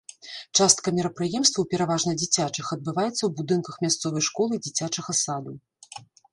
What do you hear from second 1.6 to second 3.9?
пераважна дзіцячых, адбываецца ў будынках